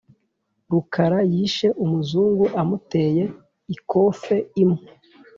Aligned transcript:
rukara 0.71 1.19
yishe 1.31 1.67
umuzungu 1.83 2.43
amuteye 2.61 3.23
ikofe 3.75 4.35
imwe 4.63 4.85